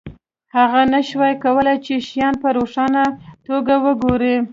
[0.55, 3.03] هغه نشوای کولی چې شیان په روښانه
[3.45, 4.35] توګه وګوري